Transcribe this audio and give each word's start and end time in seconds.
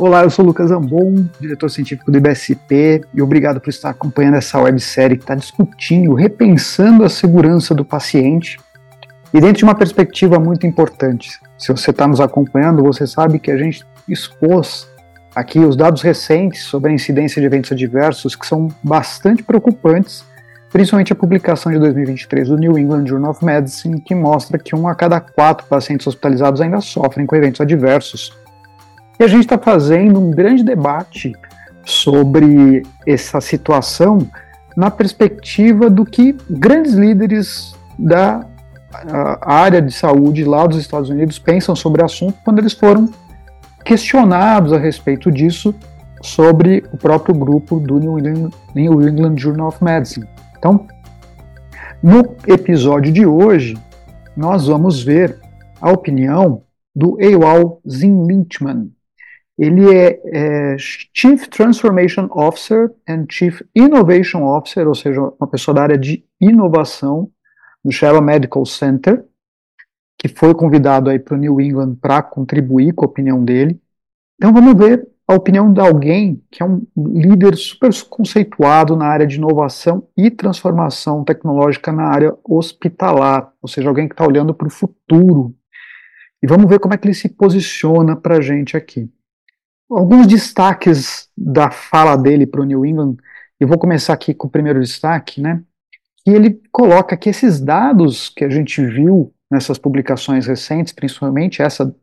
Olá, 0.00 0.22
eu 0.22 0.30
sou 0.30 0.46
o 0.46 0.48
Lucas 0.48 0.70
Ambon, 0.70 1.26
diretor 1.38 1.68
científico 1.68 2.10
do 2.10 2.16
IBSP, 2.16 3.02
e 3.12 3.20
obrigado 3.20 3.60
por 3.60 3.68
estar 3.68 3.90
acompanhando 3.90 4.38
essa 4.38 4.58
websérie 4.58 5.18
que 5.18 5.24
está 5.24 5.34
discutindo, 5.34 6.14
repensando 6.14 7.04
a 7.04 7.08
segurança 7.10 7.74
do 7.74 7.84
paciente, 7.84 8.58
e 9.34 9.38
dentro 9.38 9.58
de 9.58 9.64
uma 9.64 9.74
perspectiva 9.74 10.38
muito 10.38 10.66
importante. 10.66 11.38
Se 11.58 11.70
você 11.70 11.90
está 11.90 12.08
nos 12.08 12.18
acompanhando, 12.18 12.82
você 12.82 13.06
sabe 13.06 13.38
que 13.38 13.50
a 13.50 13.58
gente 13.58 13.84
expôs 14.08 14.88
aqui 15.36 15.58
os 15.58 15.76
dados 15.76 16.00
recentes 16.00 16.62
sobre 16.62 16.90
a 16.90 16.94
incidência 16.94 17.38
de 17.38 17.46
eventos 17.46 17.70
adversos 17.70 18.34
que 18.34 18.46
são 18.46 18.68
bastante 18.82 19.42
preocupantes, 19.42 20.24
principalmente 20.72 21.12
a 21.12 21.16
publicação 21.16 21.70
de 21.70 21.78
2023 21.78 22.48
do 22.48 22.56
New 22.56 22.78
England 22.78 23.06
Journal 23.06 23.32
of 23.32 23.44
Medicine, 23.44 24.00
que 24.00 24.14
mostra 24.14 24.58
que 24.58 24.74
um 24.74 24.88
a 24.88 24.94
cada 24.94 25.20
quatro 25.20 25.66
pacientes 25.66 26.06
hospitalizados 26.06 26.62
ainda 26.62 26.80
sofrem 26.80 27.26
com 27.26 27.36
eventos 27.36 27.60
adversos 27.60 28.39
e 29.20 29.22
a 29.22 29.28
gente 29.28 29.42
está 29.42 29.58
fazendo 29.58 30.18
um 30.18 30.30
grande 30.30 30.64
debate 30.64 31.36
sobre 31.84 32.82
essa 33.06 33.38
situação 33.38 34.26
na 34.74 34.90
perspectiva 34.90 35.90
do 35.90 36.06
que 36.06 36.34
grandes 36.48 36.94
líderes 36.94 37.74
da 37.98 38.46
área 39.42 39.82
de 39.82 39.92
saúde 39.92 40.42
lá 40.42 40.66
dos 40.66 40.78
Estados 40.78 41.10
Unidos 41.10 41.38
pensam 41.38 41.76
sobre 41.76 42.00
o 42.00 42.04
assunto 42.06 42.38
quando 42.42 42.60
eles 42.60 42.72
foram 42.72 43.10
questionados 43.84 44.72
a 44.72 44.78
respeito 44.78 45.30
disso 45.30 45.74
sobre 46.22 46.82
o 46.90 46.96
próprio 46.96 47.34
grupo 47.34 47.78
do 47.78 47.98
New 47.98 48.18
England, 48.18 48.50
New 48.74 49.06
England 49.06 49.36
Journal 49.36 49.68
of 49.68 49.84
Medicine. 49.84 50.26
Então, 50.58 50.86
no 52.02 52.36
episódio 52.46 53.12
de 53.12 53.26
hoje, 53.26 53.76
nós 54.34 54.66
vamos 54.66 55.02
ver 55.02 55.38
a 55.78 55.90
opinião 55.90 56.62
do 56.94 57.20
Ewal 57.20 57.80
Zinlinchman, 57.88 58.90
ele 59.60 59.94
é, 59.94 60.18
é, 60.24 60.76
Chief 60.78 61.46
Transformation 61.48 62.30
Officer 62.30 62.90
and 63.06 63.26
Chief 63.28 63.60
Innovation 63.76 64.42
Officer, 64.42 64.88
ou 64.88 64.94
seja, 64.94 65.20
uma 65.20 65.46
pessoa 65.46 65.74
da 65.74 65.82
área 65.82 65.98
de 65.98 66.24
inovação 66.40 67.30
do 67.84 67.92
Sheba 67.92 68.22
Medical 68.22 68.64
Center, 68.64 69.22
que 70.18 70.28
foi 70.28 70.54
convidado 70.54 71.10
aí 71.10 71.18
para 71.18 71.34
o 71.34 71.38
New 71.38 71.60
England 71.60 71.96
para 71.96 72.22
contribuir 72.22 72.94
com 72.94 73.04
a 73.04 73.08
opinião 73.08 73.44
dele. 73.44 73.78
Então 74.36 74.50
vamos 74.50 74.72
ver 74.74 75.06
a 75.28 75.34
opinião 75.34 75.70
de 75.70 75.80
alguém 75.80 76.42
que 76.50 76.62
é 76.62 76.66
um 76.66 76.82
líder 76.96 77.54
super 77.54 77.90
conceituado 78.08 78.96
na 78.96 79.08
área 79.08 79.26
de 79.26 79.36
inovação 79.36 80.08
e 80.16 80.30
transformação 80.30 81.22
tecnológica 81.22 81.92
na 81.92 82.04
área 82.04 82.34
hospitalar, 82.42 83.52
ou 83.60 83.68
seja, 83.68 83.90
alguém 83.90 84.08
que 84.08 84.14
está 84.14 84.26
olhando 84.26 84.54
para 84.54 84.68
o 84.68 84.70
futuro. 84.70 85.54
E 86.42 86.46
vamos 86.46 86.66
ver 86.66 86.78
como 86.78 86.94
é 86.94 86.96
que 86.96 87.06
ele 87.06 87.14
se 87.14 87.28
posiciona 87.28 88.16
para 88.16 88.38
a 88.38 88.40
gente 88.40 88.74
aqui 88.74 89.10
alguns 89.90 90.26
destaques 90.26 91.28
da 91.36 91.70
fala 91.70 92.16
dele 92.16 92.46
para 92.46 92.60
o 92.60 92.64
New 92.64 92.86
England. 92.86 93.16
Eu 93.58 93.66
vou 93.66 93.78
começar 93.78 94.12
aqui 94.12 94.32
com 94.32 94.46
o 94.46 94.50
primeiro 94.50 94.80
destaque, 94.80 95.40
né? 95.40 95.62
Que 96.24 96.30
ele 96.30 96.60
coloca 96.70 97.16
que 97.16 97.28
esses 97.28 97.60
dados 97.60 98.28
que 98.28 98.44
a 98.44 98.50
gente 98.50 98.84
viu 98.84 99.34
nessas 99.50 99.78
publicações 99.78 100.46
recentes, 100.46 100.92
principalmente 100.92 101.60
essa 101.60 101.94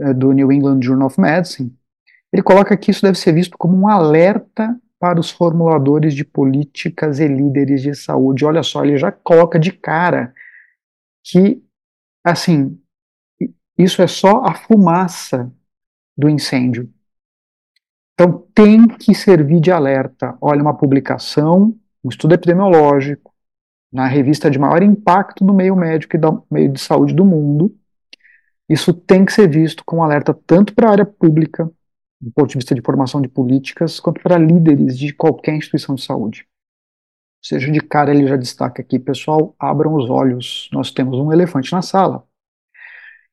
eh, 0.00 0.14
do 0.14 0.32
New 0.32 0.52
England 0.52 0.80
Journal 0.82 1.08
of 1.08 1.20
Medicine, 1.20 1.74
ele 2.32 2.42
coloca 2.42 2.76
que 2.76 2.90
isso 2.90 3.02
deve 3.02 3.18
ser 3.18 3.32
visto 3.32 3.58
como 3.58 3.76
um 3.76 3.88
alerta 3.88 4.78
para 4.98 5.20
os 5.20 5.30
formuladores 5.30 6.14
de 6.14 6.24
políticas 6.24 7.18
e 7.18 7.26
líderes 7.26 7.82
de 7.82 7.94
saúde. 7.94 8.44
Olha 8.44 8.62
só, 8.62 8.84
ele 8.84 8.96
já 8.96 9.10
coloca 9.10 9.58
de 9.58 9.72
cara 9.72 10.32
que, 11.24 11.62
assim, 12.24 12.80
isso 13.76 14.00
é 14.00 14.06
só 14.06 14.42
a 14.44 14.54
fumaça 14.54 15.52
do 16.16 16.28
incêndio. 16.28 16.90
Então, 18.18 18.46
tem 18.54 18.88
que 18.88 19.14
servir 19.14 19.60
de 19.60 19.70
alerta. 19.70 20.38
Olha, 20.40 20.62
uma 20.62 20.74
publicação, 20.74 21.76
um 22.02 22.08
estudo 22.08 22.32
epidemiológico, 22.32 23.30
na 23.92 24.06
revista 24.06 24.50
de 24.50 24.58
maior 24.58 24.82
impacto 24.82 25.44
no 25.44 25.52
meio 25.52 25.76
médico 25.76 26.16
e 26.16 26.18
do 26.18 26.42
meio 26.50 26.72
de 26.72 26.80
saúde 26.80 27.14
do 27.14 27.26
mundo, 27.26 27.76
isso 28.68 28.92
tem 28.92 29.24
que 29.24 29.32
ser 29.32 29.48
visto 29.48 29.84
como 29.84 30.02
alerta 30.02 30.34
tanto 30.34 30.74
para 30.74 30.88
a 30.88 30.92
área 30.92 31.06
pública, 31.06 31.70
do 32.20 32.32
ponto 32.32 32.48
de 32.48 32.56
vista 32.56 32.74
de 32.74 32.80
formação 32.80 33.20
de 33.20 33.28
políticas, 33.28 34.00
quanto 34.00 34.22
para 34.22 34.38
líderes 34.38 34.98
de 34.98 35.12
qualquer 35.12 35.54
instituição 35.54 35.94
de 35.94 36.02
saúde. 36.02 36.46
Seja, 37.44 37.70
de 37.70 37.80
cara 37.80 38.12
ele 38.12 38.26
já 38.26 38.36
destaca 38.36 38.82
aqui, 38.82 38.98
pessoal, 38.98 39.54
abram 39.58 39.94
os 39.94 40.10
olhos, 40.10 40.68
nós 40.72 40.90
temos 40.90 41.18
um 41.18 41.32
elefante 41.32 41.70
na 41.70 41.82
sala. 41.82 42.25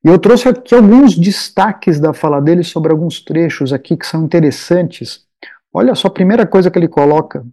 E 0.04 0.08
eu 0.08 0.18
trouxe 0.18 0.48
aqui 0.48 0.74
alguns 0.74 1.16
destaques 1.16 1.98
da 1.98 2.12
fala 2.12 2.40
dele 2.40 2.62
sobre 2.62 2.92
alguns 2.92 3.20
trechos 3.20 3.72
aqui 3.72 3.96
que 3.96 4.06
são 4.06 4.24
interessantes. 4.24 5.24
Olha 5.72 5.94
só, 5.94 6.08
a 6.08 6.10
primeira 6.10 6.46
coisa 6.46 6.70
que 6.70 6.78
ele 6.78 6.88
coloca, 6.88 7.44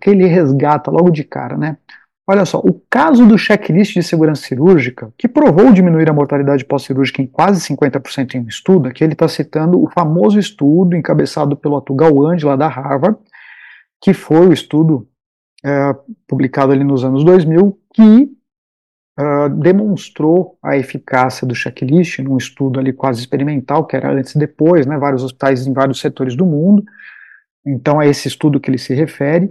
que 0.00 0.10
ele 0.10 0.26
resgata 0.26 0.90
logo 0.90 1.10
de 1.10 1.24
cara, 1.24 1.56
né? 1.56 1.78
Olha 2.28 2.44
só, 2.44 2.58
o 2.58 2.82
caso 2.90 3.24
do 3.24 3.38
checklist 3.38 3.94
de 3.94 4.02
segurança 4.02 4.42
cirúrgica, 4.42 5.12
que 5.16 5.28
provou 5.28 5.72
diminuir 5.72 6.10
a 6.10 6.12
mortalidade 6.12 6.64
pós-cirúrgica 6.64 7.22
em 7.22 7.26
quase 7.26 7.60
50% 7.60 8.34
em 8.34 8.40
um 8.40 8.48
estudo, 8.48 8.88
aqui 8.88 9.02
ele 9.02 9.12
está 9.12 9.28
citando 9.28 9.80
o 9.80 9.88
famoso 9.88 10.38
estudo 10.38 10.96
encabeçado 10.96 11.56
pelo 11.56 11.76
Atugal 11.76 12.12
Gawande, 12.12 12.44
lá 12.44 12.56
da 12.56 12.66
Harvard, 12.66 13.16
que 14.02 14.12
foi 14.12 14.48
o 14.48 14.52
estudo 14.52 15.08
é, 15.64 15.94
publicado 16.26 16.72
ali 16.72 16.82
nos 16.82 17.04
anos 17.04 17.24
2000, 17.24 17.78
que 17.94 18.35
uh, 19.18 19.48
demonstrou 19.48 20.58
a 20.62 20.76
eficácia 20.76 21.46
do 21.46 21.54
checklist 21.54 22.18
num 22.18 22.36
estudo 22.36 22.78
ali 22.78 22.92
quase 22.92 23.20
experimental, 23.20 23.86
que 23.86 23.96
era 23.96 24.12
antes 24.12 24.34
e 24.34 24.38
depois, 24.38 24.86
né, 24.86 24.98
vários 24.98 25.22
hospitais 25.22 25.66
em 25.66 25.72
vários 25.72 26.00
setores 26.00 26.36
do 26.36 26.46
mundo. 26.46 26.84
Então 27.66 28.00
é 28.00 28.08
esse 28.08 28.28
estudo 28.28 28.60
que 28.60 28.70
ele 28.70 28.78
se 28.78 28.94
refere. 28.94 29.46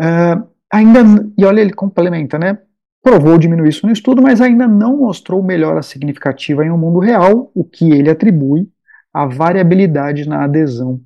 Uh, 0.00 0.46
ainda, 0.72 1.00
e 1.36 1.44
olha, 1.44 1.60
ele 1.60 1.72
complementa, 1.72 2.38
né? 2.38 2.58
Provou 3.02 3.36
diminuir 3.36 3.68
isso 3.68 3.86
no 3.86 3.92
estudo, 3.92 4.22
mas 4.22 4.40
ainda 4.40 4.66
não 4.66 4.96
mostrou 4.96 5.42
melhora 5.42 5.82
significativa 5.82 6.64
em 6.64 6.70
um 6.70 6.78
mundo 6.78 6.98
real, 6.98 7.50
o 7.54 7.62
que 7.62 7.90
ele 7.92 8.08
atribui 8.08 8.68
à 9.12 9.26
variabilidade 9.26 10.26
na 10.26 10.44
adesão. 10.44 11.00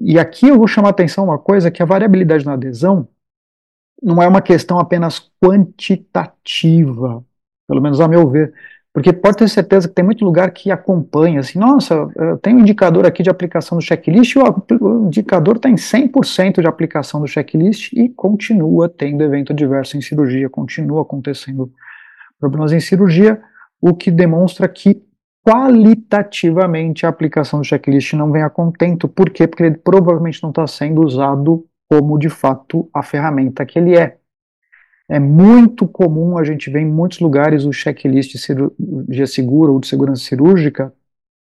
E 0.00 0.18
aqui 0.18 0.48
eu 0.48 0.56
vou 0.56 0.68
chamar 0.68 0.88
a 0.88 0.90
atenção 0.92 1.24
uma 1.24 1.38
coisa, 1.38 1.70
que 1.70 1.82
a 1.82 1.86
variabilidade 1.86 2.46
na 2.46 2.52
adesão 2.52 3.08
não 4.02 4.22
é 4.22 4.28
uma 4.28 4.40
questão 4.40 4.78
apenas 4.78 5.30
quantitativa, 5.42 7.24
pelo 7.68 7.80
menos 7.80 8.00
a 8.00 8.08
meu 8.08 8.28
ver, 8.28 8.52
porque 8.92 9.12
pode 9.12 9.36
ter 9.36 9.48
certeza 9.48 9.88
que 9.88 9.94
tem 9.94 10.04
muito 10.04 10.24
lugar 10.24 10.50
que 10.50 10.70
acompanha, 10.70 11.40
assim, 11.40 11.58
nossa, 11.58 12.08
tem 12.42 12.56
um 12.56 12.60
indicador 12.60 13.06
aqui 13.06 13.22
de 13.22 13.30
aplicação 13.30 13.78
do 13.78 13.84
checklist, 13.84 14.34
o 14.36 15.06
indicador 15.06 15.56
está 15.56 15.70
em 15.70 15.76
100% 15.76 16.60
de 16.60 16.66
aplicação 16.66 17.20
do 17.20 17.26
checklist 17.28 17.92
e 17.92 18.08
continua 18.08 18.88
tendo 18.88 19.22
evento 19.22 19.52
adverso 19.52 19.96
em 19.96 20.00
cirurgia, 20.00 20.50
continua 20.50 21.02
acontecendo 21.02 21.70
problemas 22.38 22.72
em 22.72 22.80
cirurgia, 22.80 23.40
o 23.80 23.94
que 23.94 24.10
demonstra 24.10 24.66
que 24.66 25.02
qualitativamente 25.42 27.06
a 27.06 27.08
aplicação 27.08 27.60
do 27.60 27.64
checklist 27.64 28.12
não 28.14 28.30
vem 28.32 28.42
a 28.42 28.50
contento. 28.50 29.08
Por 29.08 29.30
quê? 29.30 29.46
Porque 29.46 29.62
ele 29.62 29.78
provavelmente 29.78 30.42
não 30.42 30.50
está 30.50 30.66
sendo 30.66 31.02
usado 31.02 31.64
como 31.90 32.16
de 32.16 32.30
fato 32.30 32.88
a 32.94 33.02
ferramenta 33.02 33.66
que 33.66 33.78
ele 33.78 33.96
é. 33.96 34.16
É 35.08 35.18
muito 35.18 35.88
comum 35.88 36.38
a 36.38 36.44
gente 36.44 36.70
ver 36.70 36.80
em 36.80 36.86
muitos 36.86 37.18
lugares 37.18 37.64
o 37.64 37.72
checklist 37.72 38.30
de 38.30 38.38
cirurgia 38.38 39.26
segura 39.26 39.72
ou 39.72 39.80
de 39.80 39.88
segurança 39.88 40.22
cirúrgica 40.22 40.94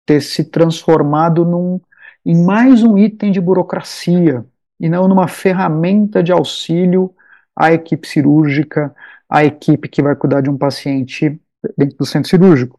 ter 0.07 0.21
se 0.21 0.45
transformado 0.45 1.45
num, 1.45 1.81
em 2.25 2.45
mais 2.45 2.85
um 2.85 2.97
item 2.97 3.33
de 3.33 3.41
burocracia 3.41 4.47
e 4.79 4.89
não 4.89 5.09
numa 5.09 5.27
ferramenta 5.27 6.23
de 6.23 6.31
auxílio 6.31 7.13
à 7.57 7.73
equipe 7.73 8.07
cirúrgica, 8.07 8.95
à 9.29 9.45
equipe 9.45 9.89
que 9.89 10.01
vai 10.01 10.15
cuidar 10.15 10.43
de 10.43 10.49
um 10.49 10.57
paciente 10.57 11.41
dentro 11.77 11.97
do 11.97 12.07
centro 12.07 12.31
cirúrgico. 12.31 12.79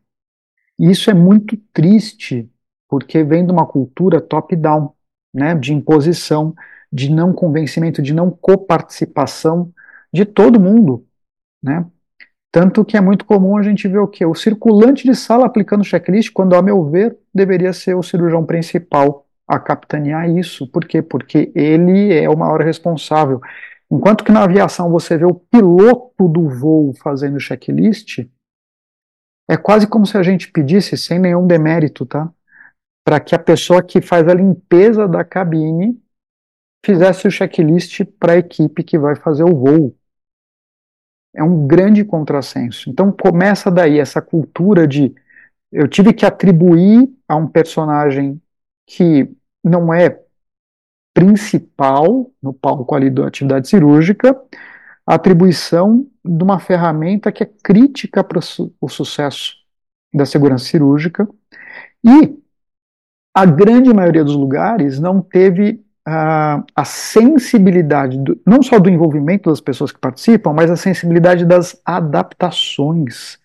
E 0.79 0.89
isso 0.89 1.09
é 1.09 1.13
muito 1.13 1.57
triste, 1.73 2.49
porque 2.87 3.25
vem 3.25 3.45
de 3.45 3.51
uma 3.51 3.65
cultura 3.65 4.21
top-down, 4.21 4.93
né, 5.33 5.53
de 5.53 5.73
imposição, 5.73 6.55
de 6.91 7.11
não 7.11 7.33
convencimento, 7.33 8.01
de 8.01 8.13
não 8.13 8.31
coparticipação 8.31 9.71
de 10.13 10.25
todo 10.25 10.59
mundo, 10.59 11.05
né? 11.61 11.85
Tanto 12.51 12.85
que 12.85 12.97
é 12.97 13.01
muito 13.01 13.25
comum 13.25 13.57
a 13.57 13.63
gente 13.63 13.87
ver 13.87 13.99
o 13.99 14.07
que? 14.07 14.25
O 14.25 14.33
circulante 14.33 15.03
de 15.03 15.13
sala 15.13 15.45
aplicando 15.45 15.83
checklist, 15.83 16.31
quando, 16.31 16.55
a 16.55 16.61
meu 16.61 16.89
ver, 16.89 17.17
deveria 17.33 17.73
ser 17.73 17.95
o 17.95 18.01
cirurgião 18.01 18.45
principal 18.45 19.27
a 19.47 19.59
capitanear 19.59 20.29
isso. 20.29 20.67
Por 20.67 20.85
quê? 20.85 21.01
Porque 21.01 21.51
ele 21.53 22.13
é 22.13 22.29
o 22.29 22.37
maior 22.37 22.61
responsável. 22.61 23.41
Enquanto 23.91 24.23
que 24.23 24.31
na 24.31 24.43
aviação 24.43 24.89
você 24.89 25.17
vê 25.17 25.25
o 25.25 25.33
piloto 25.35 26.27
do 26.27 26.49
voo 26.49 26.93
fazendo 26.95 27.39
checklist, 27.39 28.27
é 29.49 29.55
quase 29.55 29.87
como 29.87 30.05
se 30.05 30.17
a 30.17 30.23
gente 30.23 30.51
pedisse, 30.51 30.97
sem 30.97 31.19
nenhum 31.19 31.47
demérito, 31.47 32.05
tá? 32.05 32.29
Para 33.05 33.19
que 33.19 33.33
a 33.33 33.39
pessoa 33.39 33.81
que 33.81 34.01
faz 34.01 34.27
a 34.27 34.33
limpeza 34.33 35.07
da 35.07 35.23
cabine 35.23 36.01
fizesse 36.87 37.27
o 37.27 37.31
checklist 37.31 38.05
para 38.17 38.33
a 38.33 38.37
equipe 38.37 38.81
que 38.81 38.97
vai 38.97 39.13
fazer 39.13 39.43
o 39.43 39.53
voo. 39.53 39.93
É 41.35 41.43
um 41.43 41.67
grande 41.67 42.05
contrassenso. 42.05 42.89
Então 42.89 43.11
começa 43.11 43.69
daí 43.69 43.99
essa 43.99 44.21
cultura 44.21 44.87
de 44.87 45.13
eu 45.69 45.85
tive 45.85 46.13
que 46.13 46.25
atribuir 46.25 47.13
a 47.27 47.35
um 47.35 47.45
personagem 47.45 48.41
que 48.85 49.29
não 49.61 49.93
é 49.93 50.17
principal 51.13 52.31
no 52.41 52.53
palco 52.53 52.95
ali 52.95 53.09
da 53.09 53.27
atividade 53.27 53.67
cirúrgica 53.67 54.39
a 55.05 55.15
atribuição 55.15 56.07
de 56.23 56.43
uma 56.43 56.57
ferramenta 56.59 57.31
que 57.33 57.43
é 57.43 57.45
crítica 57.45 58.23
para 58.23 58.39
o 58.39 58.89
sucesso 58.89 59.55
da 60.13 60.25
segurança 60.25 60.65
cirúrgica 60.65 61.27
e 62.03 62.37
a 63.33 63.45
grande 63.45 63.93
maioria 63.93 64.23
dos 64.23 64.35
lugares 64.35 64.99
não 64.99 65.21
teve 65.21 65.85
a, 66.09 66.63
a 66.73 66.85
sensibilidade, 66.85 68.17
do, 68.17 68.39
não 68.45 68.63
só 68.63 68.79
do 68.79 68.89
envolvimento 68.89 69.49
das 69.49 69.59
pessoas 69.59 69.91
que 69.91 69.99
participam, 69.99 70.53
mas 70.53 70.71
a 70.71 70.77
sensibilidade 70.77 71.43
das 71.45 71.81
adaptações. 71.83 73.37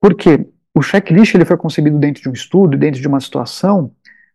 Porque 0.00 0.48
o 0.74 0.82
checklist 0.82 1.36
ele 1.36 1.44
foi 1.44 1.56
concebido 1.56 1.96
dentro 1.96 2.20
de 2.20 2.28
um 2.28 2.32
estudo, 2.32 2.76
dentro 2.76 3.00
de 3.00 3.06
uma 3.06 3.20
situação 3.20 3.92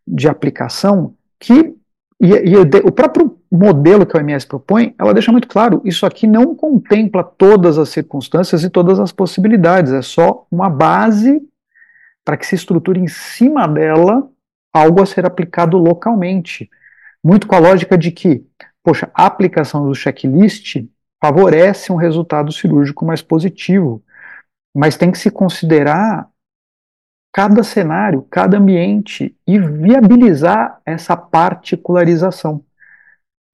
de 0.07 0.30
aplicação 0.30 1.16
que 1.38 1.75
e, 2.22 2.30
e 2.30 2.56
o 2.56 2.92
próprio 2.94 3.38
modelo 3.51 4.06
que 4.06 4.16
a 4.16 4.22
OMS 4.22 4.48
propõe, 4.48 4.96
ela 4.98 5.13
deixa 5.13 5.30
muito 5.30 5.48
claro, 5.48 5.81
isso 5.84 6.06
aqui 6.06 6.25
não 6.25 6.56
contempla 6.56 7.22
todas 7.22 7.78
as 7.78 7.89
circunstâncias 7.89 8.63
e 8.63 8.69
todas 8.69 8.98
as 9.01 9.12
possibilidades, 9.12 9.92
é 9.92 10.01
só 10.01 10.48
uma 10.50 10.69
base 10.69 11.42
para 12.24 12.38
que 12.38 12.46
se 12.46 12.56
estruture 12.56 12.98
em 12.98 13.10
cima 13.10 13.68
dela 13.68 14.25
algo 14.72 15.01
a 15.01 15.06
ser 15.06 15.25
aplicado 15.25 15.78
localmente. 15.78 16.69
Muito 17.24 17.48
com 17.48 17.56
a 17.56 17.60
lógica 17.60 17.98
de 17.98 18.12
que, 18.12 18.46
poxa, 18.84 19.10
a 19.14 19.25
aplicação 19.25 19.88
do 19.88 19.96
checklist 19.96 20.86
favorece 21.24 21.92
um 21.92 21.96
resultado 21.96 22.52
cirúrgico 22.52 23.06
mais 23.06 23.22
positivo, 23.22 24.04
mas 24.75 24.98
tem 24.98 25.10
que 25.10 25.18
se 25.18 25.31
considerar 25.31 26.28
cada 27.31 27.64
cenário, 27.64 28.28
cada 28.30 28.58
ambiente 28.58 29.36
e 29.48 29.58
viabilizar 29.58 30.81
essa 30.86 31.16
particularização. 31.16 32.64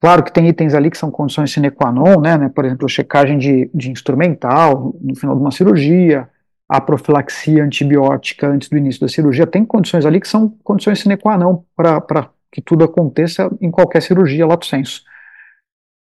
Claro 0.00 0.24
que 0.24 0.32
tem 0.32 0.48
itens 0.48 0.74
ali 0.74 0.90
que 0.90 0.98
são 0.98 1.10
condições 1.10 1.52
sine 1.52 1.70
qua 1.70 1.92
non, 1.92 2.20
né, 2.20 2.36
né 2.36 2.48
por 2.48 2.64
exemplo, 2.64 2.88
checagem 2.88 3.38
de, 3.38 3.70
de 3.72 3.90
instrumental 3.90 4.94
no 5.00 5.14
final 5.14 5.36
de 5.36 5.42
uma 5.42 5.50
cirurgia, 5.50 6.28
a 6.68 6.80
profilaxia 6.80 7.62
antibiótica 7.62 8.48
antes 8.48 8.68
do 8.68 8.76
início 8.76 9.00
da 9.00 9.08
cirurgia, 9.08 9.46
tem 9.46 9.64
condições 9.64 10.04
ali 10.04 10.20
que 10.20 10.28
são 10.28 10.48
condições 10.64 11.00
sine 11.00 11.16
qua 11.16 11.38
non 11.38 11.62
para 11.76 12.30
que 12.52 12.60
tudo 12.60 12.84
aconteça 12.84 13.50
em 13.60 13.70
qualquer 13.70 14.02
cirurgia, 14.02 14.46
lato 14.46 14.66
sensu. 14.66 15.02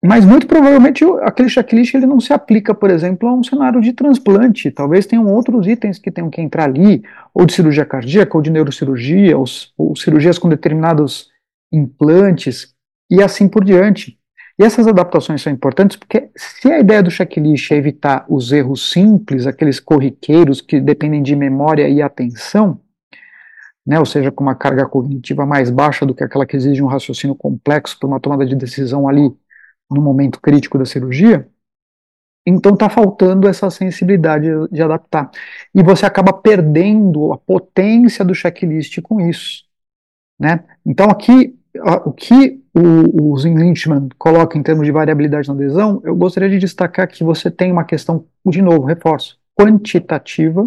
Mas 0.03 0.23
muito 0.23 0.45
provavelmente 0.45 1.03
aquele 1.23 1.49
checklist 1.49 1.95
ele 1.95 2.05
não 2.05 2.19
se 2.19 2.31
aplica, 2.31 2.75
por 2.75 2.91
exemplo, 2.91 3.27
a 3.27 3.33
um 3.33 3.43
cenário 3.43 3.81
de 3.81 3.91
transplante. 3.91 4.69
Talvez 4.69 5.07
tenham 5.07 5.25
outros 5.25 5.65
itens 5.65 5.97
que 5.97 6.11
tenham 6.11 6.29
que 6.29 6.41
entrar 6.41 6.65
ali, 6.65 7.03
ou 7.33 7.45
de 7.45 7.53
cirurgia 7.53 7.85
cardíaca, 7.85 8.37
ou 8.37 8.41
de 8.41 8.51
neurocirurgia, 8.51 9.35
ou, 9.35 9.45
ou 9.75 9.95
cirurgias 9.95 10.37
com 10.37 10.47
determinados 10.47 11.29
implantes, 11.71 12.75
e 13.09 13.21
assim 13.21 13.47
por 13.47 13.63
diante. 13.63 14.17
E 14.59 14.63
essas 14.63 14.87
adaptações 14.87 15.41
são 15.41 15.51
importantes 15.51 15.97
porque 15.97 16.29
se 16.35 16.71
a 16.71 16.79
ideia 16.79 17.03
do 17.03 17.11
checklist 17.11 17.71
é 17.71 17.75
evitar 17.75 18.25
os 18.29 18.51
erros 18.51 18.91
simples, 18.91 19.45
aqueles 19.45 19.79
corriqueiros 19.79 20.61
que 20.61 20.79
dependem 20.79 21.21
de 21.21 21.35
memória 21.35 21.89
e 21.89 22.01
atenção, 22.01 22.79
né, 23.85 23.99
ou 23.99 24.05
seja, 24.05 24.31
com 24.31 24.43
uma 24.43 24.55
carga 24.55 24.85
cognitiva 24.87 25.45
mais 25.45 25.69
baixa 25.69 26.05
do 26.05 26.15
que 26.15 26.23
aquela 26.23 26.45
que 26.45 26.55
exige 26.55 26.81
um 26.81 26.87
raciocínio 26.87 27.35
complexo 27.35 27.97
para 27.99 28.07
uma 28.07 28.19
tomada 28.19 28.45
de 28.45 28.55
decisão 28.55 29.07
ali 29.07 29.31
no 29.89 30.01
momento 30.01 30.41
crítico 30.41 30.77
da 30.77 30.85
cirurgia, 30.85 31.47
então 32.45 32.73
está 32.73 32.89
faltando 32.89 33.47
essa 33.47 33.69
sensibilidade 33.69 34.47
de 34.71 34.81
adaptar. 34.81 35.31
E 35.73 35.81
você 35.81 36.05
acaba 36.05 36.31
perdendo 36.31 37.33
a 37.33 37.37
potência 37.37 38.23
do 38.23 38.35
checklist 38.35 39.01
com 39.01 39.19
isso. 39.19 39.63
Né? 40.39 40.63
Então 40.85 41.09
aqui, 41.09 41.57
o 42.05 42.11
que 42.11 42.61
o, 42.73 43.33
o 43.33 43.35
Lynchman 43.35 44.09
coloca 44.17 44.57
em 44.57 44.63
termos 44.63 44.85
de 44.85 44.91
variabilidade 44.91 45.47
na 45.47 45.53
adesão, 45.55 46.01
eu 46.03 46.15
gostaria 46.15 46.49
de 46.49 46.59
destacar 46.59 47.07
que 47.07 47.23
você 47.23 47.49
tem 47.49 47.71
uma 47.71 47.83
questão, 47.83 48.25
de 48.45 48.61
novo, 48.61 48.85
reforço, 48.85 49.39
quantitativa, 49.57 50.65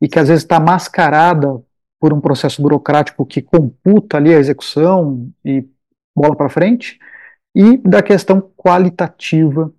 e 0.00 0.08
que 0.08 0.18
às 0.18 0.28
vezes 0.28 0.42
está 0.42 0.58
mascarada 0.58 1.62
por 2.06 2.12
um 2.12 2.20
processo 2.20 2.62
burocrático 2.62 3.26
que 3.26 3.42
computa 3.42 4.16
ali 4.16 4.32
a 4.32 4.38
execução 4.38 5.28
e 5.44 5.66
bola 6.14 6.36
para 6.36 6.48
frente, 6.48 7.00
e 7.52 7.76
da 7.78 8.00
questão 8.00 8.40
qualitativa, 8.56 9.72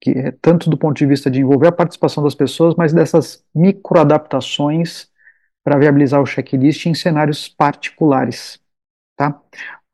que 0.00 0.10
é 0.10 0.32
tanto 0.42 0.68
do 0.68 0.76
ponto 0.76 0.96
de 0.96 1.06
vista 1.06 1.30
de 1.30 1.40
envolver 1.40 1.68
a 1.68 1.72
participação 1.72 2.24
das 2.24 2.34
pessoas, 2.34 2.74
mas 2.74 2.92
dessas 2.92 3.44
microadaptações 3.54 5.06
para 5.62 5.78
viabilizar 5.78 6.20
o 6.20 6.26
checklist 6.26 6.86
em 6.86 6.94
cenários 6.94 7.48
particulares. 7.48 8.58
Tá? 9.16 9.40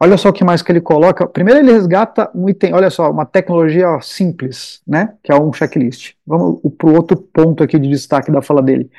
Olha 0.00 0.16
só 0.16 0.30
o 0.30 0.32
que 0.32 0.42
mais 0.42 0.62
que 0.62 0.72
ele 0.72 0.80
coloca. 0.80 1.26
Primeiro 1.26 1.60
ele 1.60 1.72
resgata 1.72 2.30
um 2.34 2.48
item, 2.48 2.72
olha 2.72 2.88
só, 2.88 3.10
uma 3.10 3.26
tecnologia 3.26 4.00
simples, 4.00 4.80
né, 4.86 5.14
que 5.22 5.30
é 5.30 5.34
um 5.34 5.52
checklist. 5.52 6.14
Vamos 6.26 6.60
para 6.78 6.88
o 6.88 6.94
outro 6.94 7.14
ponto 7.14 7.62
aqui 7.62 7.78
de 7.78 7.90
destaque 7.90 8.32
da 8.32 8.40
fala 8.40 8.62
dele. 8.62 8.90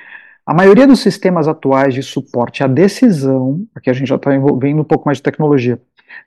A 0.45 0.53
maioria 0.53 0.85
dos 0.85 0.99
sistemas 0.99 1.47
atuais 1.47 1.93
de 1.93 2.03
suporte 2.03 2.63
à 2.63 2.67
decisão, 2.67 3.65
aqui 3.73 3.89
a 3.89 3.93
gente 3.93 4.07
já 4.07 4.15
está 4.15 4.35
envolvendo 4.35 4.81
um 4.81 4.85
pouco 4.85 5.05
mais 5.05 5.17
de 5.17 5.23
tecnologia, 5.23 5.81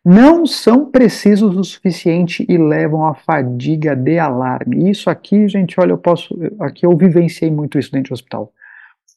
não 0.04 0.44
são 0.44 0.90
precisos 0.90 1.56
o 1.56 1.62
suficiente 1.62 2.44
e 2.48 2.58
levam 2.58 3.06
à 3.06 3.14
fadiga 3.14 3.94
de 3.94 4.18
alarme. 4.18 4.90
Isso 4.90 5.08
aqui, 5.08 5.48
gente, 5.48 5.78
olha, 5.78 5.92
eu 5.92 5.98
posso, 5.98 6.36
aqui 6.58 6.84
eu 6.84 6.96
vivenciei 6.96 7.50
muito 7.50 7.78
isso 7.78 7.92
dentro 7.92 8.10
do 8.10 8.14
hospital. 8.14 8.52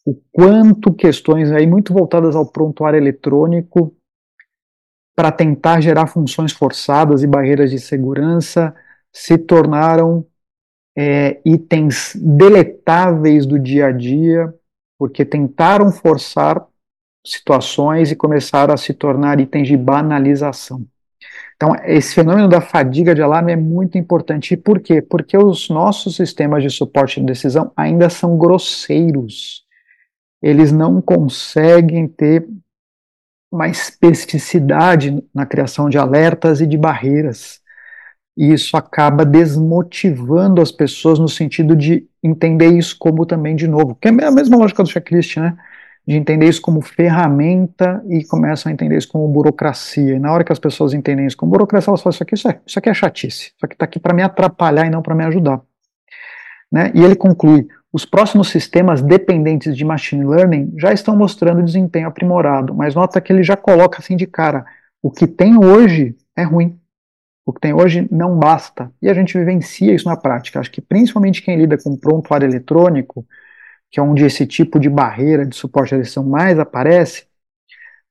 O 0.06 0.16
quanto 0.32 0.94
questões 0.94 1.52
aí 1.52 1.66
muito 1.66 1.94
voltadas 1.94 2.36
ao 2.36 2.46
prontuário 2.46 2.98
eletrônico 2.98 3.96
para 5.16 5.32
tentar 5.32 5.82
gerar 5.82 6.08
funções 6.08 6.52
forçadas 6.52 7.24
e 7.24 7.28
barreiras 7.28 7.72
de 7.72 7.80
segurança 7.80 8.74
se 9.12 9.38
tornaram 9.38 10.26
é, 10.96 11.40
itens 11.44 12.16
deletáveis 12.16 13.46
do 13.46 13.60
dia 13.60 13.88
a 13.88 13.92
dia, 13.92 14.54
porque 15.02 15.26
tentaram 15.26 15.92
forçar 15.92 16.64
situações 17.26 18.12
e 18.12 18.16
começaram 18.16 18.72
a 18.72 18.78
se 18.78 18.94
tornar 18.94 19.40
itens 19.40 19.68
de 19.68 19.76
banalização. 19.76 20.86
Então, 21.56 21.76
esse 21.86 22.14
fenômeno 22.14 22.48
da 22.48 22.62
fadiga 22.62 23.16
de 23.16 23.22
alarme 23.24 23.52
é 23.52 23.56
muito 23.56 23.98
importante. 23.98 24.54
E 24.54 24.58
por 24.58 24.80
quê? 24.80 25.02
Porque 25.02 25.36
os 25.36 25.70
nossos 25.72 26.18
sistemas 26.18 26.62
de 26.62 26.70
suporte 26.70 27.20
de 27.20 27.26
decisão 27.26 27.72
ainda 27.76 28.12
são 28.12 28.38
grosseiros. 28.38 29.64
Eles 30.40 30.72
não 30.72 31.02
conseguem 31.02 32.08
ter 32.08 32.48
uma 33.52 33.68
especificidade 33.68 35.20
na 35.34 35.48
criação 35.48 35.90
de 35.90 35.98
alertas 35.98 36.62
e 36.62 36.68
de 36.68 36.78
barreiras. 36.78 37.60
E 38.38 38.54
isso 38.54 38.78
acaba 38.78 39.26
desmotivando 39.26 40.62
as 40.62 40.72
pessoas 40.72 41.18
no 41.18 41.28
sentido 41.28 41.76
de 41.76 42.08
entender 42.24 42.68
isso 42.68 42.96
como 43.00 43.26
também 43.26 43.56
de 43.56 43.68
novo, 43.68 43.96
que 43.96 44.08
é 44.08 44.12
a 44.12 44.32
mesma 44.32 44.58
lógica 44.58 44.84
do 44.84 44.90
checklist, 44.90 45.38
né? 45.38 45.58
De 46.06 46.16
entender 46.16 46.48
isso 46.48 46.62
como 46.62 46.82
ferramenta 46.82 48.04
e 48.10 48.24
começam 48.26 48.70
a 48.70 48.74
entender 48.74 48.98
isso 48.98 49.08
como 49.08 49.28
burocracia. 49.28 50.16
E 50.16 50.20
na 50.20 50.32
hora 50.32 50.44
que 50.44 50.52
as 50.52 50.58
pessoas 50.58 50.94
entendem 50.94 51.28
isso 51.28 51.38
como 51.38 51.52
burocracia, 51.52 51.92
elas 51.92 52.02
falam: 52.02 52.14
Isso 52.14 52.24
aqui, 52.24 52.34
isso, 52.36 52.50
é, 52.50 52.60
isso 52.66 52.80
aqui 52.80 52.90
é 52.90 52.94
chatice, 52.94 53.54
isso 53.56 53.64
aqui 53.66 53.76
está 53.76 53.86
aqui 53.86 54.00
para 54.00 54.14
me 54.14 54.24
atrapalhar 54.24 54.88
e 54.88 54.90
não 54.90 55.02
para 55.02 55.14
me 55.14 55.24
ajudar. 55.26 55.62
Né? 56.72 56.92
E 56.96 57.04
ele 57.04 57.16
conclui: 57.16 57.68
os 57.94 58.06
próximos 58.06 58.50
sistemas 58.50 59.02
dependentes 59.02 59.76
de 59.76 59.84
machine 59.84 60.26
learning 60.26 60.74
já 60.78 60.94
estão 60.94 61.16
mostrando 61.16 61.64
desempenho 61.64 62.08
aprimorado, 62.08 62.74
mas 62.74 62.96
nota 62.96 63.20
que 63.20 63.32
ele 63.32 63.44
já 63.44 63.58
coloca 63.58 64.00
assim 64.00 64.16
de 64.16 64.26
cara: 64.26 64.66
o 65.02 65.12
que 65.12 65.28
tem 65.28 65.58
hoje 65.58 66.16
é 66.36 66.44
ruim. 66.44 66.81
O 67.46 67.52
que 67.52 67.60
tem 67.60 67.74
hoje 67.74 68.08
não 68.12 68.38
basta. 68.38 68.92
E 69.02 69.10
a 69.10 69.14
gente 69.14 69.38
vivencia 69.38 69.94
isso 69.94 70.08
na 70.08 70.16
prática. 70.16 70.60
Acho 70.60 70.72
que 70.72 70.82
principalmente 70.82 71.42
quem 71.42 71.58
lida 71.58 71.78
com 71.78 71.98
prontuário 71.98 72.48
eletrônico, 72.48 73.26
que 73.90 74.00
é 74.00 74.04
onde 74.04 74.26
esse 74.26 74.46
tipo 74.46 74.80
de 74.80 74.90
barreira 74.90 75.46
de 75.46 75.56
suporte 75.56 75.96
à 75.96 75.98
lição 75.98 76.24
mais 76.24 76.60
aparece, 76.60 77.26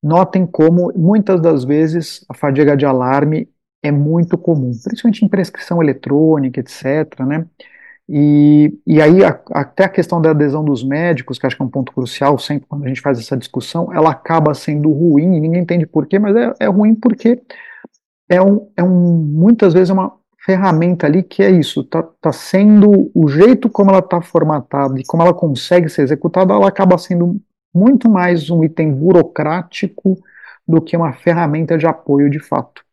notem 0.02 0.46
como 0.46 0.92
muitas 0.96 1.40
das 1.40 1.64
vezes 1.64 2.24
a 2.28 2.34
fadiga 2.34 2.76
de 2.76 2.84
alarme 2.84 3.48
é 3.82 3.90
muito 3.90 4.36
comum, 4.36 4.72
principalmente 4.82 5.24
em 5.24 5.28
prescrição 5.28 5.82
eletrônica, 5.82 6.60
etc. 6.60 7.20
Né? 7.26 7.46
E, 8.08 8.76
e 8.86 9.00
aí, 9.00 9.24
a, 9.24 9.40
até 9.52 9.84
a 9.84 9.88
questão 9.88 10.20
da 10.20 10.30
adesão 10.30 10.64
dos 10.64 10.82
médicos, 10.82 11.38
que 11.38 11.46
acho 11.46 11.56
que 11.56 11.62
é 11.62 11.64
um 11.64 11.70
ponto 11.70 11.92
crucial, 11.92 12.38
sempre 12.38 12.66
quando 12.68 12.84
a 12.84 12.88
gente 12.88 13.00
faz 13.00 13.18
essa 13.18 13.36
discussão, 13.36 13.92
ela 13.92 14.10
acaba 14.10 14.52
sendo 14.52 14.90
ruim, 14.90 15.26
ninguém 15.26 15.62
entende 15.62 15.86
por 15.86 16.06
quê, 16.06 16.18
mas 16.18 16.34
é, 16.36 16.52
é 16.60 16.66
ruim 16.66 16.94
porque 16.94 17.40
é, 18.30 18.40
um, 18.40 18.70
é 18.76 18.82
um, 18.82 19.16
muitas 19.16 19.74
vezes 19.74 19.90
é 19.90 19.92
uma 19.92 20.16
ferramenta 20.44 21.06
ali 21.06 21.22
que 21.22 21.42
é 21.42 21.50
isso, 21.50 21.80
está 21.80 22.02
tá 22.02 22.32
sendo 22.32 23.10
o 23.14 23.28
jeito 23.28 23.68
como 23.68 23.90
ela 23.90 23.98
está 23.98 24.22
formatada 24.22 24.98
e 24.98 25.04
como 25.04 25.22
ela 25.22 25.34
consegue 25.34 25.88
ser 25.88 26.02
executada, 26.02 26.54
ela 26.54 26.68
acaba 26.68 26.96
sendo 26.96 27.40
muito 27.74 28.08
mais 28.08 28.48
um 28.48 28.64
item 28.64 28.92
burocrático 28.92 30.16
do 30.66 30.80
que 30.80 30.96
uma 30.96 31.12
ferramenta 31.12 31.76
de 31.76 31.86
apoio 31.86 32.30
de 32.30 32.38
fato. 32.38 32.84